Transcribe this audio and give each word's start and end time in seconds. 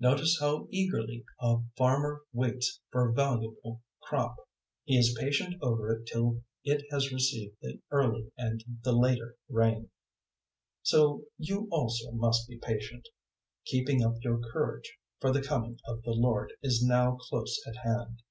Notice 0.00 0.38
how 0.40 0.68
eagerly 0.70 1.26
a 1.38 1.58
farmer 1.76 2.22
waits 2.32 2.80
for 2.90 3.10
a 3.10 3.12
valuable 3.12 3.82
crop! 4.00 4.36
He 4.84 4.96
is 4.96 5.14
patient 5.20 5.56
over 5.60 5.92
it 5.92 6.06
till 6.06 6.42
it 6.64 6.86
has 6.90 7.12
received 7.12 7.58
the 7.60 7.78
early 7.90 8.32
and 8.38 8.64
the 8.84 8.92
later 8.94 9.36
rain. 9.50 9.82
005:008 10.82 10.82
So 10.84 11.24
you 11.36 11.68
also 11.70 12.10
must 12.12 12.48
be 12.48 12.56
patient: 12.56 13.06
keeping 13.66 14.02
up 14.02 14.14
your 14.24 14.38
courage; 14.50 14.96
for 15.20 15.30
the 15.30 15.42
Coming 15.42 15.78
of 15.86 16.02
the 16.04 16.12
Lord 16.12 16.54
is 16.62 16.82
now 16.82 17.16
close 17.20 17.60
at 17.66 17.76
hand. 17.84 18.22